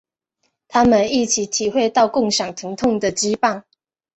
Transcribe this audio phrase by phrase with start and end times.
[0.67, 3.61] 他们一起体会到共享疼痛的羁绊。